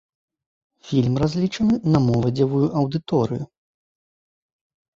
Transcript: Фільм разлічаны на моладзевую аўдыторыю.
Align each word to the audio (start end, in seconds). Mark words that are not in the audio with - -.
Фільм 0.91 1.13
разлічаны 1.23 1.75
на 1.97 2.03
моладзевую 2.07 2.65
аўдыторыю. 2.81 3.43